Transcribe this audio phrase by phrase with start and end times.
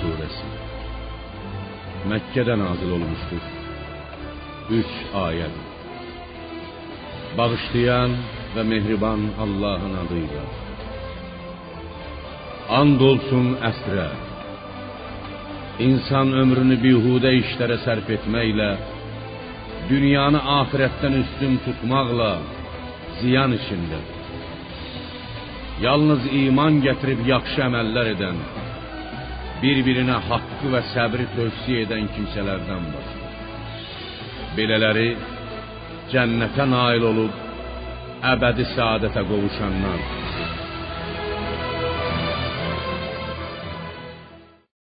[0.00, 0.46] suresi
[2.08, 3.44] Mekke'de nazil olmuştur.
[4.70, 5.56] Üç ayet.
[7.38, 8.10] Bağışlayan
[8.56, 10.44] ve mehriban Allah'ın adıyla.
[12.80, 14.08] Andolsun əsrə.
[15.86, 18.70] İnsan ömrünü bihudə işlərə sərf etməklə,
[19.90, 22.32] dünyanı ahirətdən üstün tutmaqla
[23.20, 24.20] ziyan içindədir.
[25.86, 28.38] Yalnız iman gətirib yaxşı əməllər edən,
[29.62, 33.30] bir-birinə haqqı və səbri tövsiyə edən kimsələrdən başqa.
[34.56, 35.08] Belələri
[36.12, 37.42] cənnətə nail olub
[38.34, 40.23] əbədi səadətə qovuşanlar.